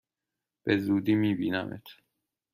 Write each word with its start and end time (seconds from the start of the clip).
به 0.63 0.77
زودی 0.77 1.15
می 1.15 1.35
بینمت! 1.35 1.83